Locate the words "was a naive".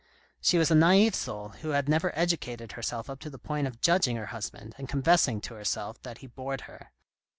0.57-1.13